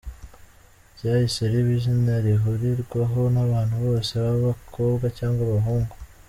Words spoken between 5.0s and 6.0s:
cyangwa abahungu.